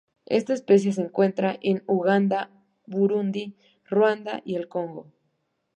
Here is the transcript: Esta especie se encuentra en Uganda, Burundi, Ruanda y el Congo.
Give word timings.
Esta 0.25 0.53
especie 0.55 0.93
se 0.93 1.03
encuentra 1.03 1.59
en 1.61 1.83
Uganda, 1.85 2.49
Burundi, 2.87 3.55
Ruanda 3.87 4.41
y 4.45 4.55
el 4.55 4.67
Congo. 4.67 5.05